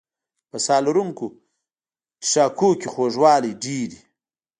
په 0.49 0.57
ساه 0.65 0.81
لرونکو 0.85 1.27
څښاکونو 2.29 2.79
کې 2.79 2.87
خوږوالی 2.93 3.51
ډېر 3.63 3.89
وي. 3.95 3.99